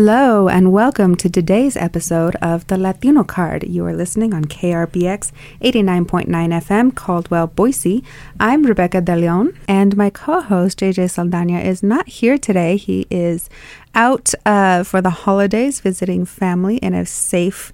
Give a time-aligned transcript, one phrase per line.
[0.00, 3.64] Hello, and welcome to today's episode of The Latino Card.
[3.64, 8.04] You are listening on KRBX 89.9 FM, Caldwell, Boise.
[8.38, 12.76] I'm Rebecca De Leon, and my co host, JJ Saldana, is not here today.
[12.76, 13.50] He is
[13.92, 17.72] out uh, for the holidays visiting family in a safe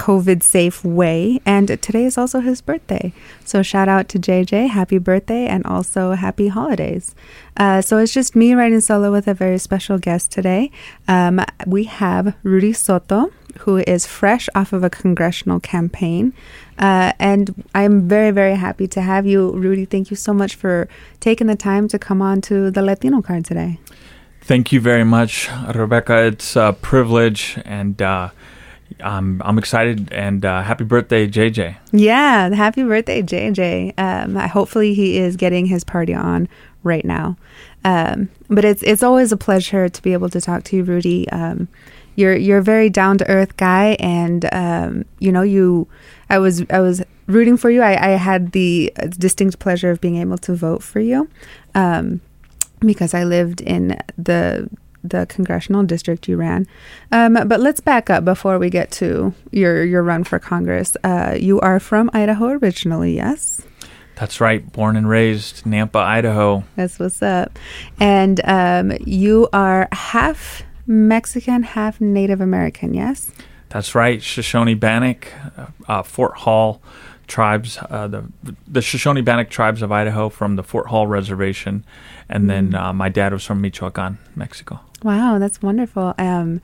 [0.00, 1.40] COVID safe way.
[1.44, 3.12] And today is also his birthday.
[3.44, 7.14] So shout out to JJ, happy birthday, and also happy holidays.
[7.58, 10.70] Uh, so it's just me writing solo with a very special guest today.
[11.06, 16.32] Um, we have Rudy Soto, who is fresh off of a congressional campaign.
[16.78, 19.84] Uh, and I'm very, very happy to have you, Rudy.
[19.84, 20.88] Thank you so much for
[21.20, 23.78] taking the time to come on to the Latino card today.
[24.40, 26.24] Thank you very much, Rebecca.
[26.24, 28.30] It's a privilege and uh,
[29.02, 31.76] I'm I'm excited and uh, happy birthday, JJ.
[31.92, 33.94] Yeah, happy birthday, JJ.
[33.98, 36.48] Um, hopefully he is getting his party on
[36.82, 37.36] right now.
[37.84, 41.28] Um, but it's it's always a pleasure to be able to talk to you, Rudy.
[41.30, 41.68] Um,
[42.16, 45.88] you're you're a very down to earth guy, and um, you know you.
[46.28, 47.82] I was I was rooting for you.
[47.82, 51.28] I, I had the distinct pleasure of being able to vote for you
[51.74, 52.20] um,
[52.80, 54.68] because I lived in the
[55.02, 56.66] the congressional district you ran.
[57.12, 60.96] Um, but let's back up before we get to your your run for Congress.
[61.02, 63.62] Uh, you are from Idaho originally, yes?
[64.16, 64.70] That's right.
[64.70, 66.62] Born and raised Nampa, Idaho.
[66.76, 67.58] That's what's up.
[67.98, 73.30] And um, you are half Mexican, half Native American, yes?
[73.70, 74.22] That's right.
[74.22, 76.82] Shoshone Bannock, uh, uh, Fort Hall
[77.30, 78.24] tribes, uh, the
[78.68, 81.84] the Shoshone Bannock tribes of Idaho from the Fort Hall Reservation,
[82.28, 82.48] and mm.
[82.48, 84.80] then uh, my dad was from Michoacan, Mexico.
[85.02, 86.14] Wow, that's wonderful.
[86.18, 86.60] Um,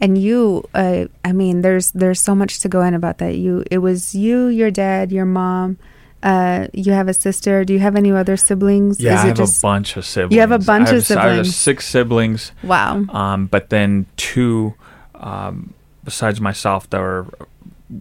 [0.00, 3.34] and you, uh, I mean, there's there's so much to go in about that.
[3.34, 5.78] You, it was you, your dad, your mom.
[6.22, 7.64] Uh, you have a sister.
[7.64, 9.00] Do you have any other siblings?
[9.00, 10.34] Yeah, Is I have just, a bunch of siblings.
[10.34, 11.32] You have a bunch have, of siblings.
[11.32, 12.52] I have six siblings.
[12.62, 13.04] Wow.
[13.08, 14.74] Um, but then two,
[15.14, 15.72] um,
[16.04, 17.26] besides myself, that were.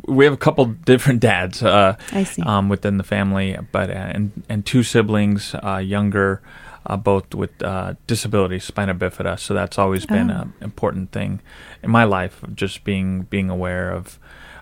[0.06, 1.64] We have a couple different dads.
[1.64, 2.42] Uh, I see.
[2.44, 6.42] Um, within the family, but uh, and and two siblings, uh, younger
[6.86, 9.40] uh, both with uh, disabilities, spina bifida.
[9.40, 10.42] So that's always been oh.
[10.42, 11.42] an important thing
[11.84, 14.20] in my life, just being being aware of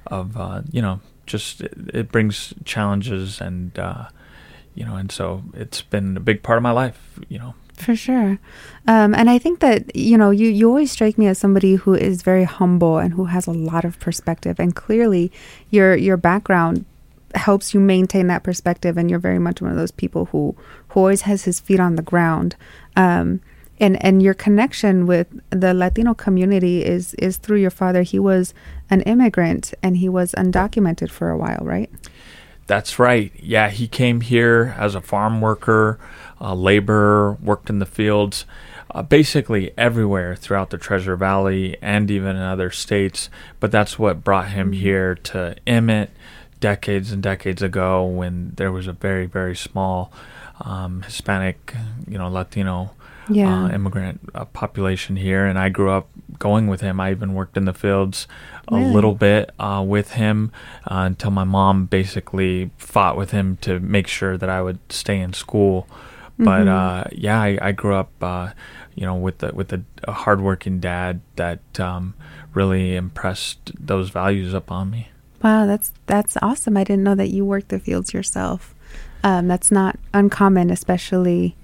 [0.08, 4.08] of uh, you know just it, it brings challenges and uh,
[4.76, 7.20] you know and so it's been a big part of my life.
[7.30, 7.56] You know.
[7.78, 8.40] For sure.
[8.88, 11.94] Um, and I think that, you know, you, you always strike me as somebody who
[11.94, 14.60] is very humble and who has a lot of perspective.
[14.60, 15.32] And clearly,
[15.70, 16.86] your your background
[17.36, 20.56] helps you maintain that perspective and you're very much one of those people who
[20.90, 22.56] who always has his feet on the ground
[22.96, 23.42] um,
[23.80, 28.54] and and your connection with the Latino community is is through your father he was
[28.90, 31.92] an immigrant and he was undocumented for a while right
[32.66, 36.00] that's right yeah he came here as a farm worker
[36.40, 38.46] a laborer worked in the fields
[38.92, 43.30] uh, basically everywhere throughout the Treasure Valley and even in other states.
[43.60, 44.82] But that's what brought him mm-hmm.
[44.82, 46.12] here to Emmett,
[46.60, 50.12] decades and decades ago when there was a very very small
[50.62, 51.74] um, Hispanic,
[52.08, 52.92] you know, Latino
[53.30, 53.66] yeah.
[53.66, 56.08] uh, immigrant uh, population here, and I grew up
[56.40, 57.00] going with him.
[57.00, 58.28] I even worked in the fields
[58.68, 58.92] a really?
[58.92, 60.52] little bit uh, with him
[60.86, 65.20] uh, until my mom basically fought with him to make sure that I would stay
[65.20, 65.88] in school.
[66.40, 66.70] But mm-hmm.
[66.70, 68.52] Uh, yeah, I, I, grew up, uh,
[68.94, 72.14] you know, with the, with a, a hardworking dad that um,
[72.54, 75.10] really impressed those values upon me.
[75.44, 76.78] Wow, that's that's awesome.
[76.78, 78.76] I didn't know that you worked the fields yourself.
[79.24, 81.56] Um, that's not uncommon, especially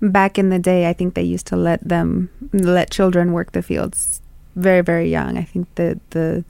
[0.00, 0.88] back in the day.
[0.88, 4.20] I think they used to let them let children work the fields
[4.56, 5.38] very very young.
[5.38, 6.44] I think the the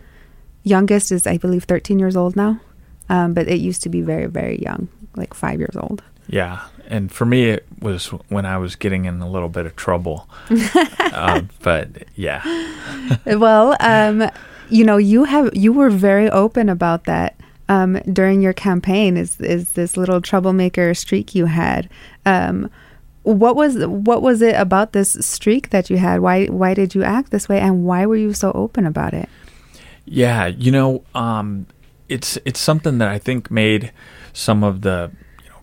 [0.62, 2.60] youngest is I believe 13 years old now,
[3.08, 6.02] um, but it used to be very very young, like five years old.
[6.30, 9.74] Yeah, and for me it was when I was getting in a little bit of
[9.74, 10.28] trouble.
[11.00, 12.42] uh, but yeah.
[13.26, 14.30] well, um,
[14.68, 17.36] you know, you have you were very open about that
[17.68, 19.16] um, during your campaign.
[19.16, 21.88] Is is this little troublemaker streak you had?
[22.24, 22.70] Um,
[23.24, 26.20] what was what was it about this streak that you had?
[26.20, 29.28] Why why did you act this way, and why were you so open about it?
[30.04, 31.66] Yeah, you know, um,
[32.08, 33.92] it's it's something that I think made
[34.32, 35.10] some of the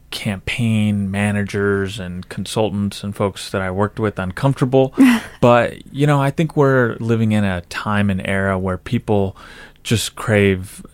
[0.09, 4.93] campaign managers and consultants and folks that I worked with uncomfortable.
[5.41, 9.35] but, you know, I think we're living in a time and era where people
[9.83, 10.85] just crave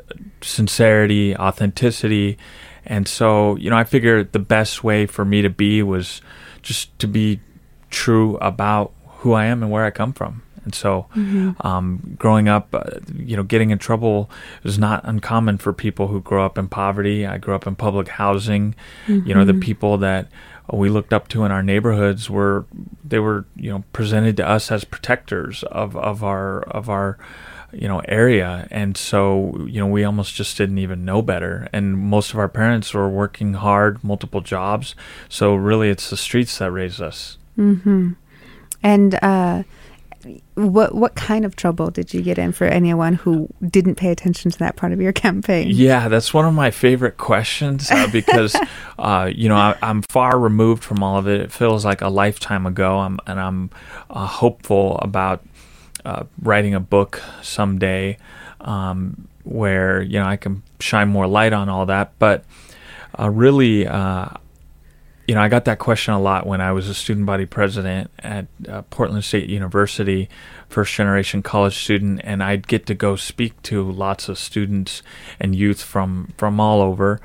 [0.42, 2.38] sincerity, authenticity.
[2.86, 6.22] And so, you know, I figured the best way for me to be was
[6.62, 7.40] just to be
[7.90, 10.44] true about who I am and where I come from.
[10.66, 11.08] And so,
[11.62, 12.84] um, growing up, uh,
[13.16, 14.30] you know, getting in trouble
[14.64, 17.26] is not uncommon for people who grow up in poverty.
[17.26, 18.76] I grew up in public housing.
[19.08, 20.28] You know, the people that
[20.72, 22.66] we looked up to in our neighborhoods were
[23.04, 27.18] they were you know presented to us as protectors of of our of our
[27.74, 28.68] you know area.
[28.72, 31.68] And so you know we almost just didn't even know better.
[31.74, 34.96] And most of our parents were working hard multiple jobs.
[35.28, 37.38] So really it's the streets that raised us.
[38.82, 39.64] And uh,
[40.56, 44.52] what what kind of trouble did you get in for anyone who didn't pay attention
[44.52, 45.70] to that part of your campaign?
[45.70, 48.56] Yeah, that's one of my favorite questions uh, because,
[49.00, 51.42] uh, you know, I, I'm far removed from all of it.
[51.42, 53.70] It feels like a lifetime ago, I'm, and I'm
[54.10, 55.44] uh, hopeful about
[56.06, 58.18] uh, writing a book someday
[58.62, 62.12] um, where you know I can shine more light on all that.
[62.20, 62.46] But
[63.18, 64.30] uh, really, uh,
[65.28, 68.12] you know, I got that question a lot when I was a student body president
[68.20, 70.28] at uh, Portland State University,
[70.68, 75.02] first generation college student, and I'd get to go speak to lots of students
[75.40, 77.22] and youth from from all over,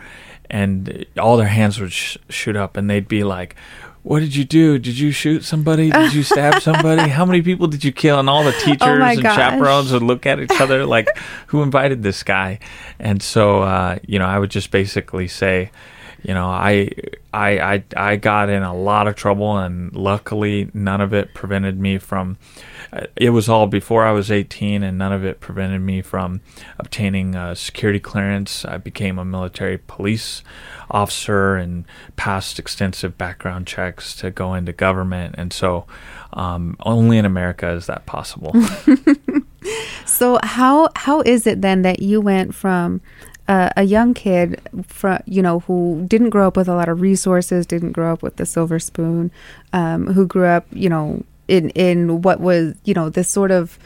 [0.48, 3.56] and all their hands would sh- shoot up, and they'd be like.
[4.04, 4.78] What did you do?
[4.78, 5.90] Did you shoot somebody?
[5.90, 7.10] Did you stab somebody?
[7.10, 8.18] How many people did you kill?
[8.18, 9.36] And all the teachers my and gosh.
[9.36, 11.08] chaperones would look at each other like,
[11.48, 12.60] "Who invited this guy?"
[12.98, 15.72] And so, uh, you know, I would just basically say,
[16.22, 16.90] you know, I,
[17.32, 21.78] I, I, I got in a lot of trouble, and luckily, none of it prevented
[21.78, 22.38] me from.
[22.92, 26.40] uh, It was all before I was 18, and none of it prevented me from
[26.78, 28.64] obtaining a security clearance.
[28.64, 30.42] I became a military police
[30.90, 31.84] officer and
[32.16, 35.86] passed extensive background checks to go into government, and so
[36.32, 38.52] um, only in America is that possible.
[40.06, 43.00] So how how is it then that you went from
[43.48, 47.00] uh, a young kid from you know who didn't grow up with a lot of
[47.00, 49.30] resources, didn't grow up with the silver spoon,
[49.72, 53.78] um, who grew up you know in in what was you know this sort of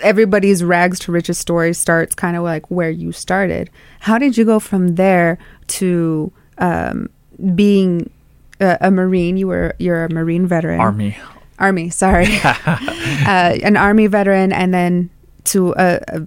[0.00, 3.70] everybody's rags to riches story starts kind of like where you started.
[4.00, 5.38] How did you go from there
[5.68, 7.08] to um,
[7.54, 8.10] being
[8.60, 9.36] a, a marine?
[9.36, 10.80] You were you're a marine veteran.
[10.80, 11.16] Army.
[11.58, 15.10] Army, sorry, uh, an army veteran, and then
[15.44, 16.20] to uh, uh,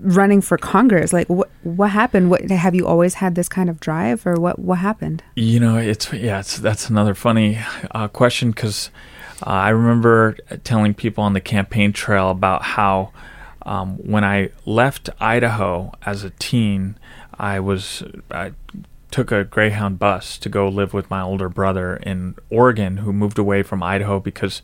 [0.00, 1.12] running for Congress.
[1.12, 2.30] Like, what what happened?
[2.30, 5.22] What have you always had this kind of drive, or what what happened?
[5.36, 7.58] You know, it's yeah, it's that's another funny
[7.92, 8.90] uh, question because
[9.46, 13.12] uh, I remember telling people on the campaign trail about how
[13.62, 16.98] um, when I left Idaho as a teen,
[17.38, 18.52] I was I
[19.10, 23.38] took a Greyhound bus to go live with my older brother in Oregon, who moved
[23.38, 24.62] away from Idaho because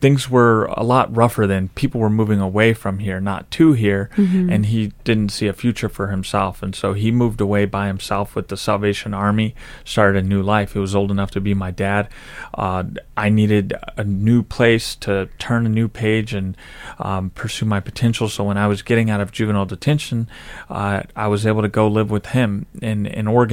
[0.00, 4.10] things were a lot rougher than people were moving away from here, not to here,
[4.50, 8.34] and he didn't see a future for himself, and so he moved away by himself
[8.34, 9.54] with the Salvation Army,
[9.84, 10.72] started a new life.
[10.72, 12.08] He was old enough to be my dad.
[12.54, 12.84] Uh,
[13.16, 16.56] I needed a new place to turn a new page and
[16.98, 18.28] um, pursue my potential.
[18.28, 20.28] So when I was getting out of juvenile detention,
[20.68, 23.49] uh, I was able to go live with him in in Oregon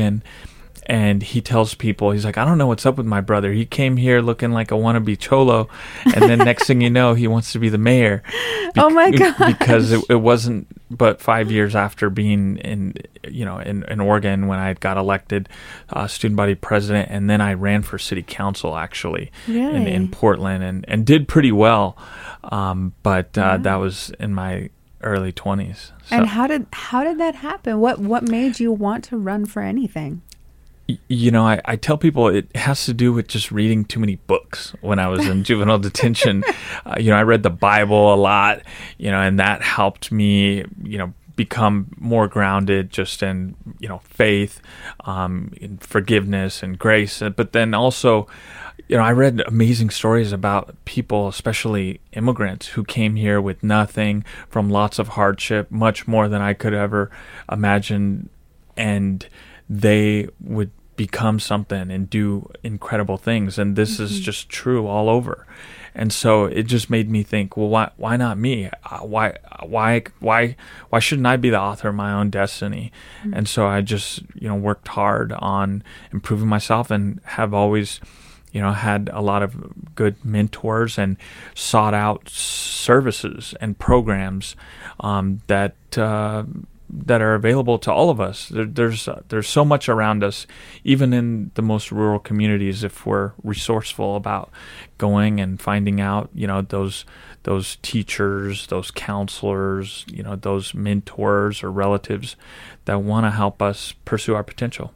[0.89, 3.51] and he tells people he's like i don't know what's up with my brother.
[3.51, 5.67] He came here looking like a wannabe cholo
[6.05, 8.23] and then next thing you know he wants to be the mayor.
[8.77, 12.94] Oh my god because it, it wasn't but five years after being in
[13.27, 15.49] you know in, in oregon when i got elected
[15.89, 19.92] uh, student body president and then i ran for city council actually in, Really?
[19.92, 21.97] in portland and, and did pretty well.
[22.49, 24.69] Um, but uh, that was in my
[25.01, 26.16] early 20s so.
[26.16, 27.80] And how did how did that happen?
[27.81, 30.21] What what made you want to run for anything?
[31.09, 34.16] You know, I, I tell people it has to do with just reading too many
[34.16, 36.44] books when I was in juvenile detention.
[36.85, 38.61] Uh, you know, I read the Bible a lot,
[38.97, 43.99] you know, and that helped me, you know, become more grounded just in, you know,
[44.06, 44.61] faith,
[45.04, 47.21] um, in forgiveness and grace.
[47.21, 48.27] Uh, But then also,
[48.87, 54.23] you know, I read amazing stories about people, especially immigrants, who came here with nothing
[54.49, 57.11] from lots of hardship, much more than I could ever
[57.51, 58.29] imagine
[58.77, 59.27] and
[59.69, 65.45] they would become something and do incredible things and this is just true all over.
[65.93, 68.69] And so it just made me think well why why not me?
[68.83, 70.55] Uh, why why why
[70.89, 72.91] why shouldn't I be the author of my own destiny?
[73.33, 77.99] And so I just you know worked hard on improving myself and have always
[78.51, 79.56] you know had a lot of
[79.95, 81.18] good mentors and
[81.56, 84.56] sought out services and programs
[84.99, 86.44] um, that uh,
[86.89, 88.49] that are available to all of us.
[88.49, 90.47] There, there's uh, there's so much around us,
[90.83, 92.83] even in the most rural communities.
[92.83, 94.51] If we're resourceful about
[94.97, 97.06] going and finding out, you know, those
[97.44, 102.35] those teachers, those counselors, you know, those mentors or relatives
[102.85, 104.94] that want to help us pursue our potential.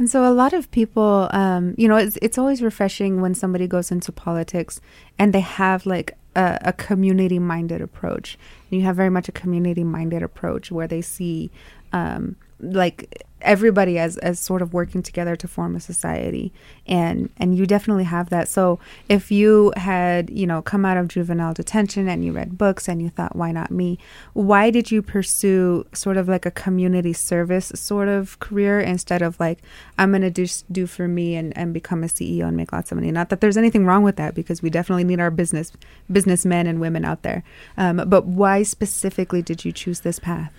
[0.00, 3.66] And so a lot of people, um, you know, it's it's always refreshing when somebody
[3.66, 4.80] goes into politics
[5.18, 8.38] and they have like a, a community minded approach.
[8.70, 11.50] And you have very much a community minded approach where they see
[11.92, 16.52] um, like everybody as as sort of working together to form a society.
[16.86, 18.48] And and you definitely have that.
[18.48, 18.78] So
[19.08, 23.02] if you had you know come out of juvenile detention and you read books and
[23.02, 23.98] you thought why not me?
[24.32, 29.38] Why did you pursue sort of like a community service sort of career instead of
[29.40, 29.58] like
[29.98, 32.90] i'm going to do do for me and and become a ceo and make lots
[32.92, 33.10] of money?
[33.10, 35.72] Not that there's anything wrong with that because we definitely need our business
[36.10, 37.42] businessmen and women out there.
[37.76, 40.52] Um, but why specifically did you choose this path?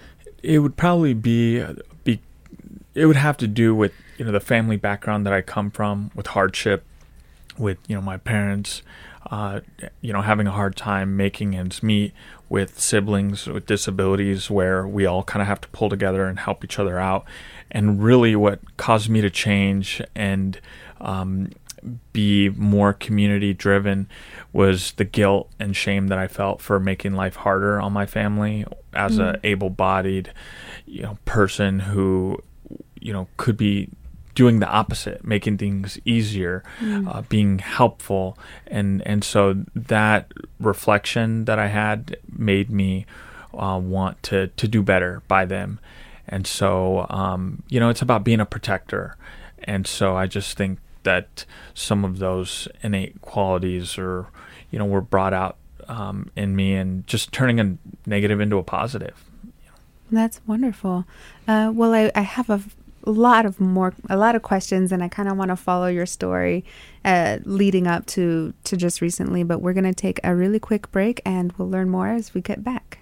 [0.43, 1.63] It would probably be
[2.03, 2.19] be
[2.93, 6.11] it would have to do with you know the family background that I come from
[6.15, 6.85] with hardship
[7.57, 8.81] with you know my parents
[9.29, 9.61] uh,
[10.01, 12.13] you know having a hard time making ends meet
[12.49, 16.63] with siblings with disabilities where we all kind of have to pull together and help
[16.63, 17.25] each other out
[17.69, 20.59] and really what caused me to change and
[20.99, 21.49] um,
[22.13, 24.07] be more community driven
[24.53, 28.65] was the guilt and shame that I felt for making life harder on my family
[28.93, 29.33] as mm.
[29.33, 30.31] a able-bodied
[30.85, 32.37] you know person who
[33.01, 33.89] you know could be
[34.35, 37.07] doing the opposite making things easier mm.
[37.13, 38.37] uh, being helpful.
[38.67, 43.05] And and so that reflection that I had made me
[43.53, 45.79] uh, want to to do better by them.
[46.27, 49.17] And so um, you know it's about being a protector.
[49.63, 54.27] And so I just think that some of those innate qualities or
[54.69, 58.63] you know were brought out um, in me and just turning a negative into a
[58.63, 59.25] positive.
[60.09, 61.05] That's wonderful.
[61.47, 62.61] Uh, well I, I have a
[63.09, 66.05] lot of more a lot of questions and i kind of want to follow your
[66.05, 66.63] story
[67.03, 70.91] uh, leading up to to just recently but we're going to take a really quick
[70.91, 72.99] break and we'll learn more as we get back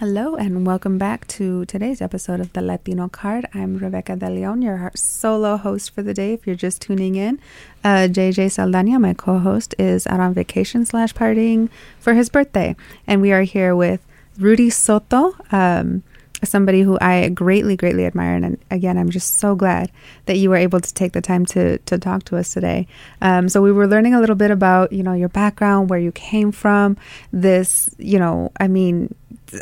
[0.00, 3.46] Hello and welcome back to today's episode of the Latino Card.
[3.52, 6.32] I'm Rebecca De Leon, your solo host for the day.
[6.32, 7.38] If you're just tuning in,
[7.84, 13.20] uh, JJ Saldana, my co-host, is out on vacation slash partying for his birthday, and
[13.20, 14.00] we are here with
[14.38, 15.36] Rudy Soto.
[15.52, 16.02] Um,
[16.42, 18.34] somebody who I greatly, greatly admire.
[18.34, 19.90] And again, I'm just so glad
[20.26, 22.86] that you were able to take the time to to talk to us today.
[23.20, 26.12] Um, so we were learning a little bit about you know your background, where you
[26.12, 26.96] came from.
[27.32, 29.14] This, you know, I mean,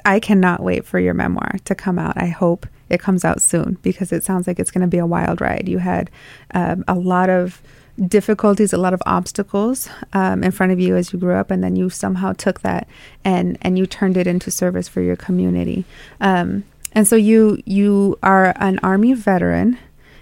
[0.05, 2.17] I cannot wait for your memoir to come out.
[2.17, 5.07] I hope it comes out soon because it sounds like it's going to be a
[5.07, 5.69] wild ride.
[5.69, 6.11] You had
[6.55, 7.61] um, a lot of
[8.07, 11.63] difficulties, a lot of obstacles um, in front of you as you grew up, and
[11.63, 12.87] then you somehow took that
[13.25, 15.85] and and you turned it into service for your community.
[16.21, 19.79] Um, and so you you are an army veteran.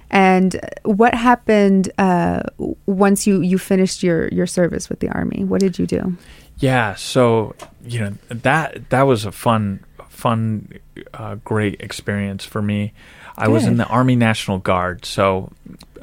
[0.08, 2.42] And what happened uh,
[2.86, 5.44] once you you finished your your service with the army?
[5.44, 6.16] What did you do?
[6.58, 7.54] Yeah, so
[7.84, 10.72] you know that that was a fun, fun,
[11.12, 12.92] uh, great experience for me.
[13.36, 13.52] I Good.
[13.52, 15.52] was in the Army National Guard, so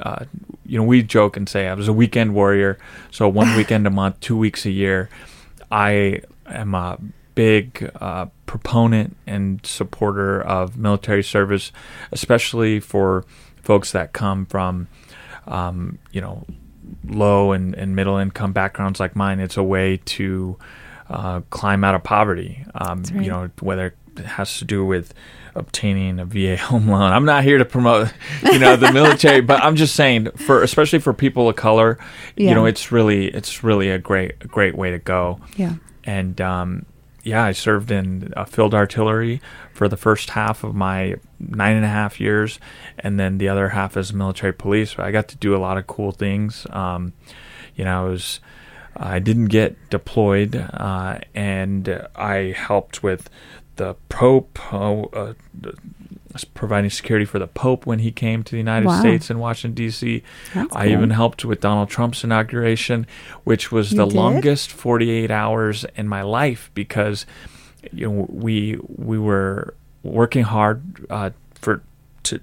[0.00, 0.24] uh,
[0.64, 2.78] you know we joke and say I was a weekend warrior.
[3.10, 5.08] So one weekend a month, two weeks a year.
[5.70, 6.98] I am a
[7.34, 11.72] big uh, proponent and supporter of military service,
[12.12, 13.24] especially for
[13.62, 14.88] folks that come from,
[15.46, 16.46] um, you know,
[17.04, 20.56] low and, and middle income backgrounds like mine, it's a way to
[21.08, 22.64] uh, climb out of poverty.
[22.74, 23.24] Um, right.
[23.24, 25.14] You know, whether it has to do with
[25.54, 27.12] obtaining a VA home loan.
[27.12, 28.12] I'm not here to promote,
[28.44, 31.98] you know, the military, but I'm just saying for especially for people of color,
[32.36, 32.48] yeah.
[32.48, 35.40] you know, it's really it's really a great a great way to go.
[35.56, 35.74] Yeah.
[36.04, 36.86] And um,
[37.22, 39.40] yeah, I served in uh, field artillery
[39.72, 42.60] for the first half of my nine and a half years,
[42.98, 44.98] and then the other half as military police.
[44.98, 46.66] I got to do a lot of cool things.
[46.70, 47.14] Um,
[47.74, 48.40] you know, I was
[48.96, 53.28] I didn't get deployed, uh, and I helped with
[53.76, 55.34] the Pope, uh, uh,
[56.54, 59.00] providing security for the Pope when he came to the United wow.
[59.00, 60.22] States in Washington D.C.
[60.52, 60.92] That's I cool.
[60.92, 63.06] even helped with Donald Trump's inauguration,
[63.44, 64.14] which was you the did?
[64.14, 67.26] longest 48 hours in my life because
[67.92, 71.82] you know we we were working hard uh, for
[72.24, 72.40] to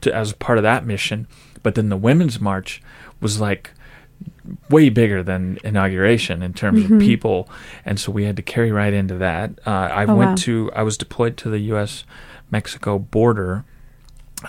[0.00, 1.26] to as part of that mission,
[1.62, 2.82] but then the Women's March
[3.20, 3.70] was like
[4.70, 6.94] way bigger than inauguration in terms mm-hmm.
[6.94, 7.48] of people,
[7.84, 9.58] and so we had to carry right into that.
[9.66, 10.36] Uh, I oh, went wow.
[10.36, 12.04] to I was deployed to the U.S.
[12.50, 13.64] Mexico border,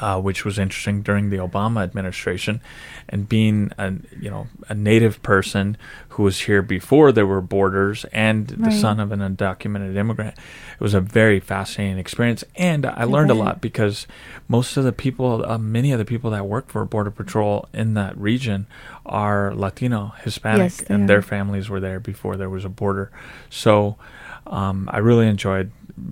[0.01, 2.61] uh, which was interesting during the Obama administration,
[3.09, 5.77] and being a you know a native person
[6.09, 8.71] who was here before there were borders and right.
[8.71, 13.31] the son of an undocumented immigrant, it was a very fascinating experience, and I learned
[13.31, 14.07] a lot because
[14.47, 17.93] most of the people, uh, many of the people that work for Border Patrol in
[17.95, 18.67] that region
[19.05, 21.07] are Latino, Hispanic, yes, and are.
[21.07, 23.11] their families were there before there was a border,
[23.49, 23.97] so.
[24.47, 25.71] Um, I really enjoyed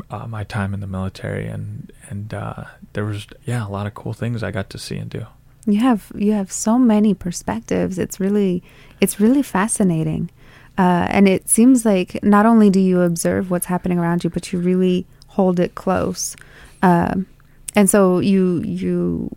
[0.09, 3.93] uh, my time in the military, and and uh, there was yeah a lot of
[3.93, 5.25] cool things I got to see and do.
[5.65, 8.00] You have you have so many perspectives.
[8.00, 8.63] It's really
[9.00, 10.29] it's really fascinating.
[10.77, 14.51] Uh, and it seems like not only do you observe what's happening around you, but
[14.51, 16.35] you really hold it close.
[16.81, 17.27] Um,
[17.75, 19.35] and so you you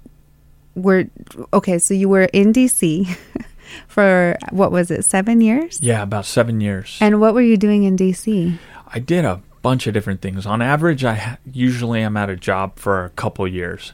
[0.74, 1.06] were
[1.52, 1.78] okay.
[1.78, 3.16] So you were in DC
[3.88, 5.80] for what was it, seven years?
[5.82, 6.98] Yeah, about seven years.
[7.00, 8.58] And what were you doing in DC?
[8.94, 10.46] I did a bunch of different things.
[10.46, 13.92] On average, I usually am at a job for a couple years,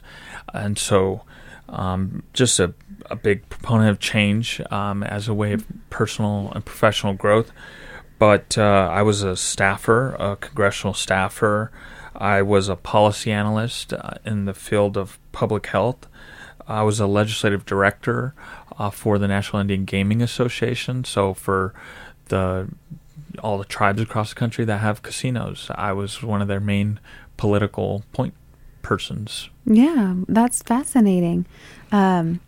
[0.53, 1.23] and so
[1.69, 2.75] um, just a,
[3.09, 7.51] a big proponent of change um, as a way of personal and professional growth.
[8.19, 11.71] But uh, I was a staffer, a congressional staffer.
[12.15, 16.05] I was a policy analyst uh, in the field of public health.
[16.67, 18.35] I was a legislative director
[18.77, 21.03] uh, for the National Indian Gaming Association.
[21.05, 21.73] So for
[22.25, 22.69] the
[23.39, 26.99] all the tribes across the country that have casinos, I was one of their main
[27.37, 28.33] political point
[28.81, 29.49] persons.
[29.65, 31.45] Yeah, that's fascinating.
[31.91, 32.39] Um,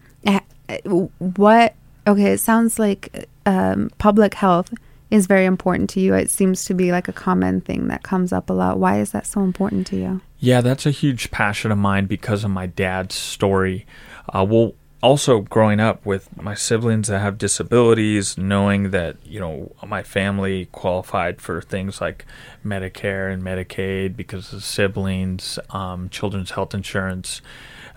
[1.20, 1.76] what?
[2.06, 4.74] Okay, it sounds like um, public health
[5.10, 6.16] is very important to you.
[6.16, 8.80] It seems to be like a common thing that comes up a lot.
[8.80, 10.22] Why is that so important to you?
[10.40, 13.86] Yeah, that's a huge passion of mine because of my dad's story.
[14.28, 19.76] Uh, well, also growing up with my siblings that have disabilities, knowing that you know
[19.86, 22.26] my family qualified for things like
[22.66, 27.42] Medicare and Medicaid because of siblings, um, children's health insurance.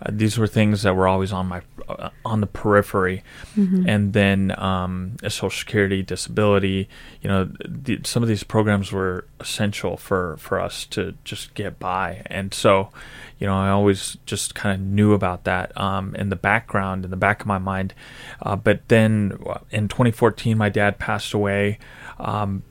[0.03, 3.23] Uh, these were things that were always on my uh, on the periphery,
[3.57, 3.89] mm-hmm.
[3.89, 6.89] and then um, Social Security, disability.
[7.23, 11.79] You know, the, some of these programs were essential for for us to just get
[11.79, 12.91] by, and so
[13.39, 17.11] you know, I always just kind of knew about that um, in the background, in
[17.11, 17.93] the back of my mind.
[18.41, 21.79] Uh, but then uh, in 2014, my dad passed away.
[22.19, 22.63] Um,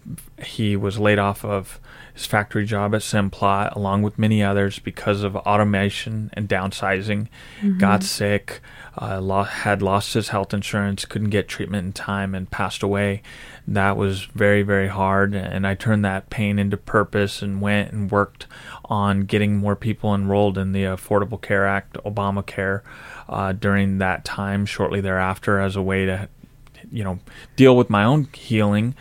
[0.43, 1.79] he was laid off of
[2.15, 7.27] his factory job at Simplot, along with many others, because of automation and downsizing.
[7.59, 7.77] Mm-hmm.
[7.77, 8.61] Got sick,
[8.99, 13.21] uh, lo- had lost his health insurance, couldn't get treatment in time, and passed away.
[13.67, 15.35] That was very, very hard.
[15.35, 18.47] And I turned that pain into purpose and went and worked
[18.85, 22.81] on getting more people enrolled in the Affordable Care Act, Obamacare,
[23.27, 26.29] uh, during that time, shortly thereafter, as a way to,
[26.89, 27.19] you know,
[27.57, 28.95] deal with my own healing,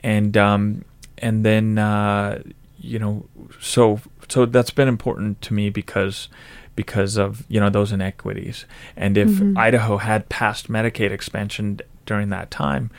[0.00, 0.84] and um,
[1.18, 2.42] and then uh,
[2.80, 3.26] you know,
[3.60, 6.28] so so that's been important to me because
[6.74, 8.64] because of you know those inequities,
[8.96, 9.58] and if mm-hmm.
[9.58, 12.90] Idaho had passed Medicaid expansion during that time,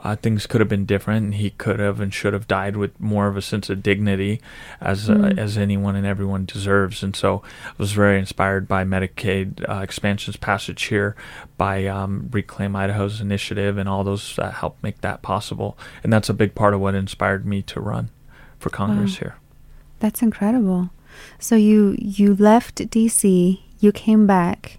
[0.00, 2.98] uh, things could have been different, and he could have and should have died with
[3.00, 4.40] more of a sense of dignity,
[4.80, 5.38] as mm.
[5.38, 7.02] uh, as anyone and everyone deserves.
[7.02, 11.16] And so, I was very inspired by Medicaid uh, expansion's passage here,
[11.56, 15.78] by um, Reclaim Idaho's initiative, and all those that helped make that possible.
[16.04, 18.10] And that's a big part of what inspired me to run
[18.60, 19.18] for Congress wow.
[19.18, 19.36] here.
[19.98, 20.90] That's incredible.
[21.38, 24.78] So you you left DC, you came back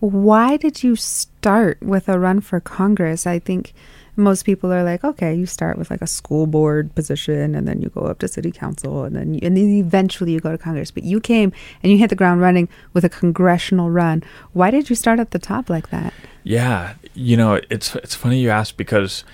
[0.00, 3.26] why did you start with a run for Congress?
[3.26, 3.72] I think
[4.14, 7.80] most people are like, okay, you start with like a school board position and then
[7.80, 10.58] you go up to city council and then you, and then eventually you go to
[10.58, 10.90] Congress.
[10.90, 14.22] But you came and you hit the ground running with a congressional run.
[14.52, 16.12] Why did you start at the top like that?
[16.44, 19.24] Yeah, you know, it's it's funny you ask because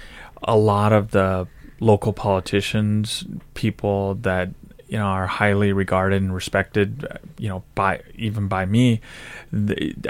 [0.42, 1.46] a lot of the
[1.80, 4.50] local politicians, people that
[4.94, 7.06] you know are highly regarded and respected
[7.38, 9.00] you know by even by me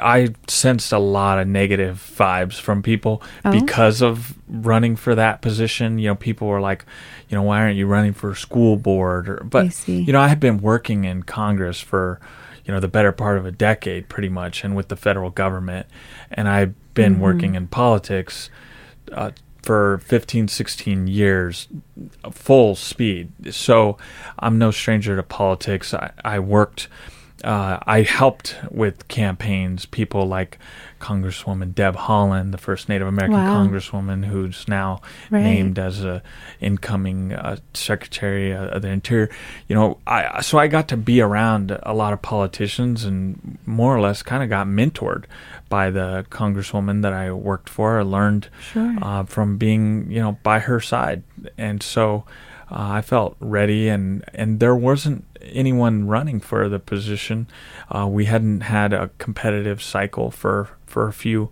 [0.03, 3.51] i sensed a lot of negative vibes from people oh.
[3.51, 6.85] because of running for that position you know people were like
[7.29, 10.41] you know why aren't you running for school board or, but you know i had
[10.41, 12.21] been working in congress for
[12.65, 15.87] you know the better part of a decade pretty much and with the federal government
[16.31, 17.23] and i've been mm-hmm.
[17.23, 18.51] working in politics
[19.13, 19.31] uh,
[19.65, 21.69] for 15, 16 years,
[22.31, 23.33] full speed.
[23.53, 23.97] So
[24.39, 25.95] I'm no stranger to politics.
[25.95, 26.89] I, I worked,
[27.43, 30.59] uh, I helped with campaigns, people like
[31.05, 33.63] Congresswoman Deb Haaland, the first Native American wow.
[33.63, 35.43] Congresswoman who's now right.
[35.43, 36.23] named as a
[36.61, 39.29] incoming uh, Secretary of the Interior.
[39.69, 43.95] You know, I so I got to be around a lot of politicians and more
[43.95, 45.25] or less kind of got mentored
[45.69, 47.99] by the congresswoman that I worked for.
[47.99, 48.97] I learned sure.
[49.03, 51.23] uh, from being, you know, by her side,
[51.59, 52.25] and so
[52.71, 53.89] uh, I felt ready.
[53.89, 57.47] and And there wasn't anyone running for the position.
[57.91, 61.51] Uh, we hadn't had a competitive cycle for for a few.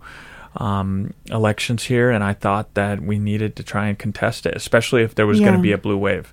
[0.55, 5.01] Um, elections here, and I thought that we needed to try and contest it, especially
[5.01, 5.47] if there was yeah.
[5.47, 6.31] going to be a blue wave.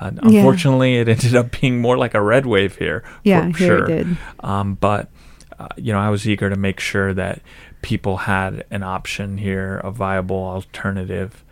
[0.00, 1.00] Uh, unfortunately, yeah.
[1.00, 3.02] it ended up being more like a red wave here.
[3.24, 3.84] Yeah, here sure.
[3.90, 4.16] it did.
[4.38, 5.10] Um, but
[5.58, 7.42] uh, you know, I was eager to make sure that
[7.82, 11.44] people had an option here, a viable alternative,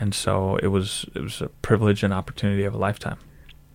[0.00, 3.18] and so it was it was a privilege and opportunity of a lifetime.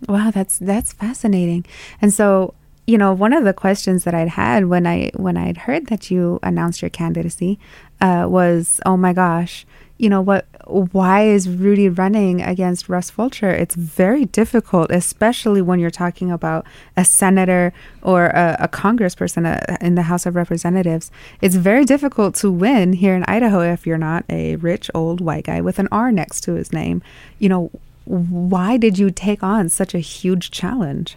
[0.07, 1.65] Wow, that's that's fascinating.
[2.01, 2.53] And so,
[2.89, 6.09] you know, one of the questions that I'd had when I when I'd heard that
[6.09, 7.59] you announced your candidacy
[8.01, 9.67] uh, was, "Oh my gosh,
[9.99, 13.51] you know what why is Rudy running against Russ Fulcher?
[13.51, 16.65] It's very difficult, especially when you're talking about
[16.97, 21.11] a senator or a, a congressperson uh, in the House of Representatives.
[21.41, 25.43] It's very difficult to win here in Idaho if you're not a rich old white
[25.43, 27.03] guy with an R next to his name.
[27.37, 27.71] You know,
[28.05, 31.15] why did you take on such a huge challenge?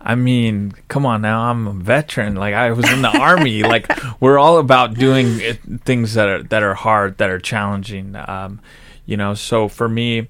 [0.00, 1.50] I mean, come on now.
[1.50, 2.34] I'm a veteran.
[2.34, 3.62] Like I was in the army.
[3.70, 3.88] Like
[4.20, 8.16] we're all about doing it, things that are that are hard, that are challenging.
[8.16, 8.60] Um,
[9.06, 10.28] you know, so for me,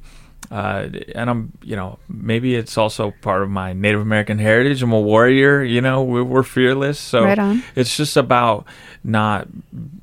[0.51, 4.83] uh, and I'm, you know, maybe it's also part of my Native American heritage.
[4.83, 5.63] I'm a warrior.
[5.63, 6.99] You know, we're, we're fearless.
[6.99, 8.67] So right it's just about
[9.05, 9.49] not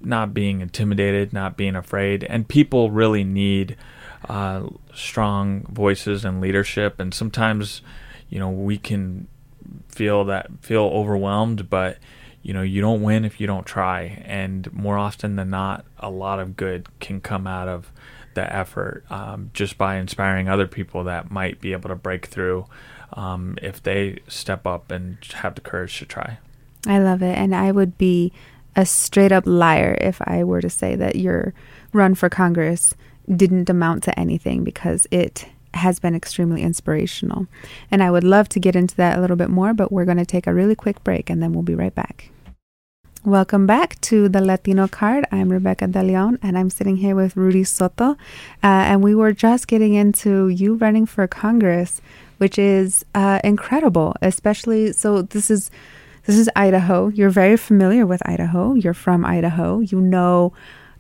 [0.02, 3.76] not being intimidated, not being afraid, and people really need
[4.30, 7.00] uh, strong voices and leadership.
[7.00, 7.82] And sometimes,
[8.30, 9.28] you know, we can
[9.98, 11.98] feel that feel overwhelmed, but
[12.44, 14.24] you know you don't win if you don't try.
[14.26, 17.92] And more often than not, a lot of good can come out of
[18.36, 22.68] the effort um, just by inspiring other people that might be able to break through
[23.14, 26.38] um, if they step up and have the courage to try.
[26.86, 28.32] I love it, and I would be
[28.76, 31.56] a straight up liar if I were to say that your
[31.92, 32.94] run for Congress
[33.36, 37.48] didn't amount to anything because it has been extremely inspirational.
[37.92, 40.18] And I would love to get into that a little bit more, but we're going
[40.18, 42.30] to take a really quick break and then we'll be right back.
[43.26, 45.26] Welcome back to the Latino Card.
[45.34, 48.12] I'm Rebecca De Leon, and I'm sitting here with Rudy Soto.
[48.12, 48.16] Uh,
[48.64, 52.02] and we were just getting into you running for Congress,
[52.38, 54.16] which is uh, incredible.
[54.22, 55.70] Especially, so this is
[56.26, 57.10] this is Idaho.
[57.10, 58.76] You're very familiar with Idaho.
[58.76, 59.80] You're from Idaho.
[59.80, 60.54] You know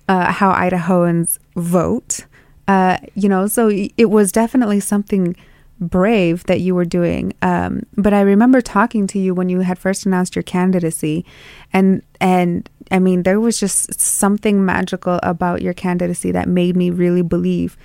[0.10, 2.25] uh, how Idahoans vote.
[2.67, 5.36] Uh, you know, so it was definitely something
[5.80, 7.34] brave that you were doing.
[7.41, 11.25] Um, but I remember talking to you when you had first announced your candidacy,
[11.71, 16.89] and and I mean, there was just something magical about your candidacy that made me
[16.89, 17.77] really believe.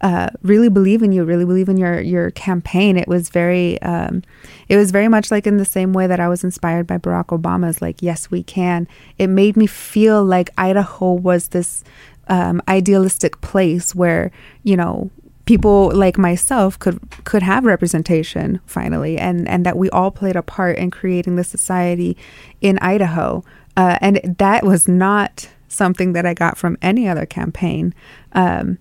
[0.00, 2.96] Uh, really believe in you, really believe in your your campaign.
[2.96, 4.22] It was very, um,
[4.68, 7.36] it was very much like in the same way that I was inspired by Barack
[7.36, 8.86] Obama's like, yes, we can.
[9.18, 11.82] It made me feel like Idaho was this
[12.28, 14.30] um, idealistic place where
[14.62, 15.10] you know
[15.44, 20.42] people like myself could could have representation finally, and and that we all played a
[20.42, 22.16] part in creating the society
[22.60, 23.42] in Idaho,
[23.76, 27.94] uh, and that was not something that I got from any other campaign,
[28.32, 28.78] um,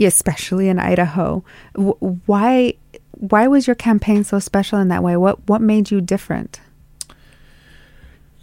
[0.00, 1.44] especially in Idaho.
[1.74, 2.74] W- why
[3.12, 5.16] why was your campaign so special in that way?
[5.16, 6.60] What what made you different?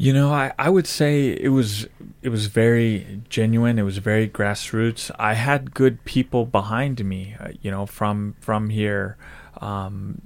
[0.03, 1.87] You know, I, I would say it was
[2.21, 3.79] it was very genuine.
[3.79, 5.09] It was very grassroots.
[5.17, 7.37] I had good people behind me.
[7.39, 9.15] Uh, you know, from from here,
[9.61, 10.21] um,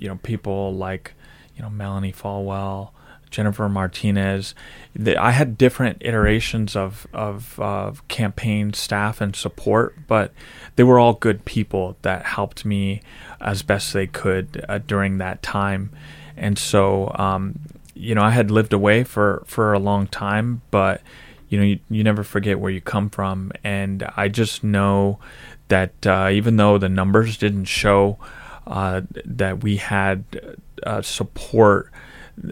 [0.00, 1.14] you know, people like
[1.54, 2.90] you know Melanie Falwell,
[3.30, 4.56] Jennifer Martinez.
[4.96, 10.32] The, I had different iterations of of uh, campaign staff and support, but
[10.74, 13.02] they were all good people that helped me
[13.40, 15.92] as best they could uh, during that time.
[16.36, 17.60] And so, um,
[17.96, 21.00] you know, I had lived away for, for a long time, but
[21.48, 23.52] you know, you, you never forget where you come from.
[23.64, 25.18] And I just know
[25.68, 28.18] that uh, even though the numbers didn't show
[28.66, 30.24] uh, that we had
[30.82, 31.90] uh, support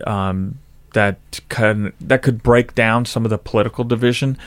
[0.07, 0.59] um,
[0.95, 4.39] that could that could break down some of the political division,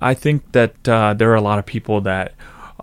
[0.00, 2.34] I think that uh, there are a lot of people that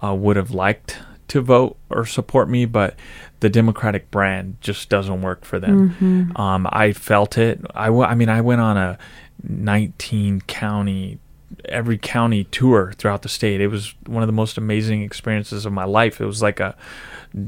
[0.02, 2.96] uh, would have liked to vote or support me, but
[3.40, 5.92] the Democratic brand just doesn't work for them.
[5.92, 6.38] Mm-hmm.
[6.42, 7.62] Um, I felt it.
[7.74, 8.98] I, w- I mean, I went on a
[9.48, 11.20] 19 county,
[11.66, 13.62] every county tour throughout the state.
[13.62, 16.20] It was one of the most amazing experiences of my life.
[16.20, 16.76] It was like a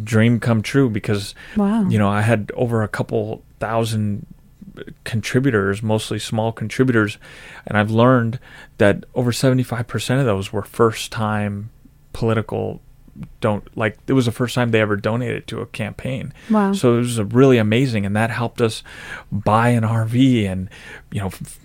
[0.03, 1.87] dream come true because, wow.
[1.87, 4.25] you know, I had over a couple thousand
[5.03, 7.17] contributors, mostly small contributors,
[7.65, 8.39] and I've learned
[8.77, 11.69] that over 75% of those were first time
[12.13, 12.81] political
[13.39, 16.33] don't like it was the first time they ever donated to a campaign.
[16.49, 16.73] Wow.
[16.73, 18.83] So it was really amazing and that helped us
[19.31, 20.69] buy an RV and
[21.11, 21.59] you know f-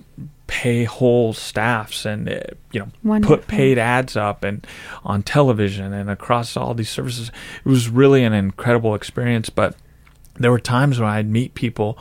[0.46, 2.40] pay whole staffs and uh,
[2.72, 3.36] you know Wonderful.
[3.38, 4.66] put paid ads up and
[5.04, 7.30] on television and across all these services.
[7.64, 9.76] It was really an incredible experience but
[10.38, 11.98] there were times when I'd meet people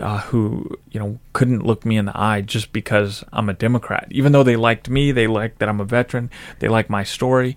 [0.00, 4.08] uh, who, you know, couldn't look me in the eye just because I'm a Democrat.
[4.10, 7.56] Even though they liked me, they liked that I'm a veteran, they like my story,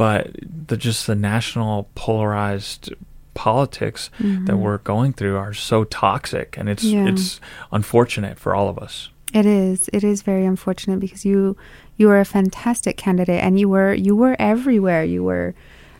[0.00, 0.30] but
[0.66, 2.90] the just the national polarized
[3.34, 4.46] politics mm-hmm.
[4.46, 7.06] that we're going through are so toxic and it's yeah.
[7.06, 7.38] it's
[7.70, 9.10] unfortunate for all of us.
[9.34, 9.90] It is.
[9.92, 11.54] It is very unfortunate because you
[11.98, 15.04] you were a fantastic candidate and you were you were everywhere.
[15.04, 15.54] You were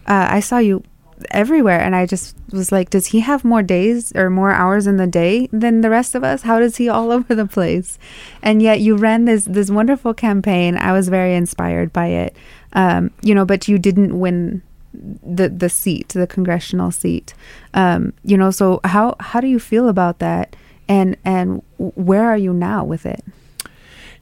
[0.07, 0.83] uh, I saw you
[1.31, 1.81] everywhere.
[1.81, 5.07] And I just was like, does he have more days or more hours in the
[5.07, 6.43] day than the rest of us?
[6.43, 7.99] How does he all over the place?
[8.43, 10.77] And yet you ran this this wonderful campaign.
[10.77, 12.37] I was very inspired by it.
[12.73, 17.35] Um, you know, but you didn't win the the seat, the congressional seat.
[17.75, 20.57] Um, you know, so how how do you feel about that?
[20.89, 23.25] And and where are you now with it?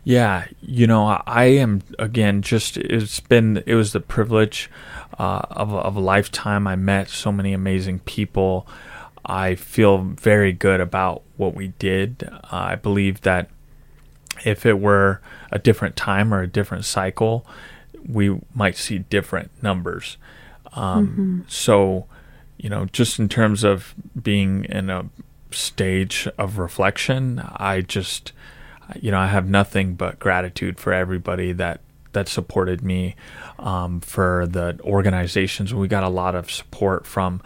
[0.09, 4.71] Yeah, you know, I am again just it's been it was the privilege
[5.19, 6.67] uh, of of a lifetime.
[6.67, 8.67] I met so many amazing people.
[9.27, 12.27] I feel very good about what we did.
[12.27, 13.51] Uh, I believe that
[14.47, 15.21] if it were
[15.53, 17.45] a different time or a different cycle,
[18.09, 20.17] we might see different numbers.
[20.73, 21.41] Um, mm-hmm.
[21.49, 22.07] So,
[22.57, 25.11] you know, just in terms of being in a
[25.51, 28.33] stage of reflection, I just,
[29.01, 31.81] you know, I have nothing but gratitude for everybody that
[32.19, 33.15] that supported me,
[33.61, 35.73] um, for the organizations.
[35.73, 37.41] We got a lot of support from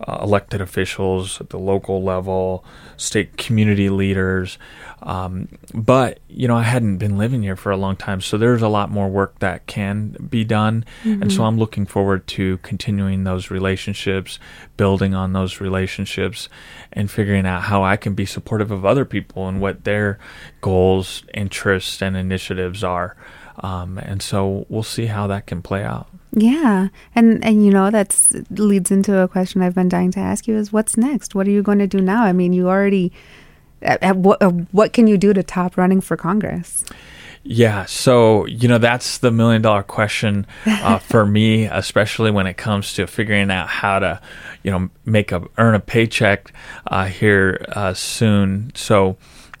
[0.00, 2.64] uh, elected officials at the local level,
[2.96, 4.58] state community leaders.
[5.02, 8.62] Um, but you know, I hadn't been living here for a long time, so there's
[8.62, 11.22] a lot more work that can be done, mm-hmm.
[11.22, 14.40] and so I'm looking forward to continuing those relationships,
[14.76, 16.48] building on those relationships,
[16.92, 20.18] and figuring out how I can be supportive of other people and what their
[20.60, 23.16] goals, interests, and initiatives are.
[23.60, 26.08] Um, and so we'll see how that can play out.
[26.32, 28.14] Yeah, and and you know that
[28.50, 31.34] leads into a question I've been dying to ask you is what's next?
[31.34, 32.24] What are you going to do now?
[32.24, 33.12] I mean, you already
[33.80, 36.84] what uh, what can you do to top running for Congress?
[37.48, 42.56] Yeah, so you know that's the million dollar question uh, for me, especially when it
[42.56, 44.20] comes to figuring out how to,
[44.64, 46.52] you know, make a earn a paycheck
[46.88, 48.72] uh, here uh, soon.
[48.74, 49.16] So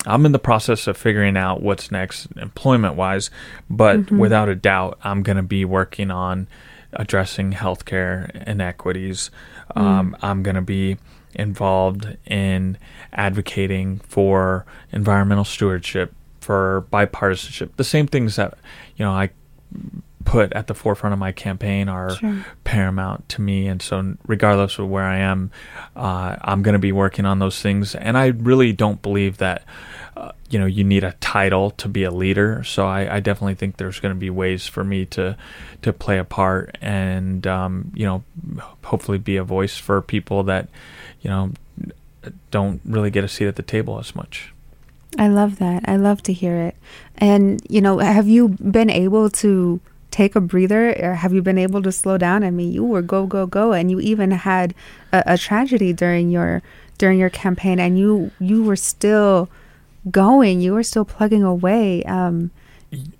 [0.06, 3.30] I'm in the process of figuring out what's next employment wise,
[3.68, 4.18] but mm-hmm.
[4.18, 6.48] without a doubt, I'm going to be working on
[6.92, 9.30] addressing healthcare inequities.
[9.76, 9.80] Mm.
[9.80, 10.96] Um, I'm going to be
[11.34, 12.78] involved in
[13.12, 18.56] advocating for environmental stewardship, for bipartisanship, the same things that
[18.96, 19.30] you know I
[20.26, 22.44] put at the forefront of my campaign are sure.
[22.64, 23.66] paramount to me.
[23.68, 25.50] And so, regardless of where I am,
[25.94, 27.94] uh, I'm going to be working on those things.
[27.94, 29.64] And I really don't believe that,
[30.50, 32.62] you know, you need a title to be a leader.
[32.64, 35.36] So I, I definitely think there's going to be ways for me to
[35.82, 38.22] to play a part and, um, you know,
[38.84, 40.68] hopefully be a voice for people that,
[41.20, 41.52] you know,
[42.50, 44.52] don't really get a seat at the table as much.
[45.18, 45.88] I love that.
[45.88, 46.76] I love to hear it.
[47.16, 49.80] And, you know, have you been able to
[50.10, 52.42] take a breather or have you been able to slow down?
[52.42, 54.74] I mean, you were go go go, and you even had
[55.12, 56.62] a, a tragedy during your
[56.98, 59.48] during your campaign, and you you were still
[60.10, 60.60] going.
[60.60, 62.02] You were still plugging away.
[62.04, 62.50] Um,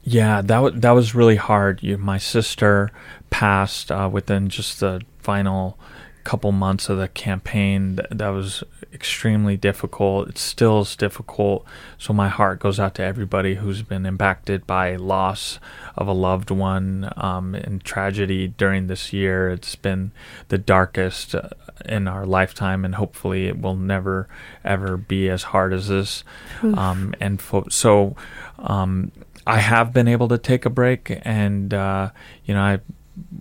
[0.02, 1.82] yeah, that w- that was really hard.
[1.82, 2.90] You, my sister
[3.30, 5.78] passed uh, within just the final
[6.26, 10.28] couple months of the campaign that, that was extremely difficult.
[10.28, 11.64] It still is difficult.
[11.98, 15.60] So my heart goes out to everybody who's been impacted by loss
[15.96, 19.50] of a loved one um, and tragedy during this year.
[19.50, 20.10] It's been
[20.48, 21.50] the darkest uh,
[21.84, 24.28] in our lifetime, and hopefully it will never
[24.64, 26.24] ever be as hard as this.
[26.62, 28.16] Um, and fo- so.
[28.58, 29.12] Um,
[29.48, 32.10] I have been able to take a break, and uh,
[32.44, 32.80] you know, I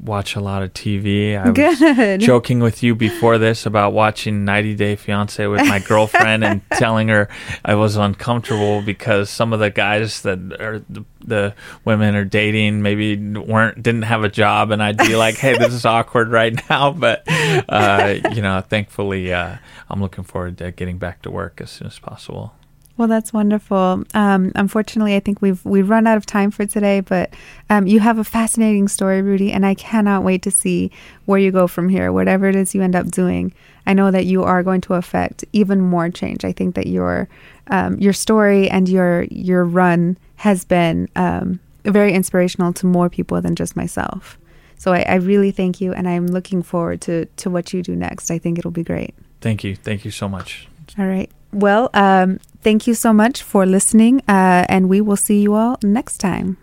[0.02, 1.38] watch a lot of TV.
[1.38, 2.18] I Good.
[2.18, 6.62] was joking with you before this about watching 90 Day Fiance with my girlfriend and
[6.72, 7.28] telling her
[7.64, 12.82] I was uncomfortable because some of the guys that are the, the, women are dating
[12.82, 16.58] maybe weren't didn't have a job, and I'd be like, "Hey, this is awkward right
[16.70, 19.58] now," but uh, you know, thankfully, uh,
[19.90, 22.54] I'm looking forward to getting back to work as soon as possible.
[22.98, 24.04] Well, that's wonderful.
[24.14, 27.34] Um, unfortunately, I think we've we've run out of time for today, but
[27.70, 30.92] um, you have a fascinating story, Rudy, and I cannot wait to see
[31.26, 32.14] where you go from here.
[32.14, 33.54] Whatever it is you end up doing,
[33.86, 36.46] I know that you are going to affect even more change.
[36.46, 37.28] I think that your
[37.68, 43.42] um, your story and your your run has been um, very inspirational to more people
[43.42, 44.38] than just myself.
[44.78, 47.94] So I, I really thank you, and I'm looking forward to to what you do
[47.94, 48.32] next.
[48.32, 49.14] I think it'll be great.
[49.42, 49.76] Thank you.
[49.76, 50.70] Thank you so much.
[50.98, 51.30] All right.
[51.56, 55.78] Well, um, thank you so much for listening, uh, and we will see you all
[55.82, 56.58] next time.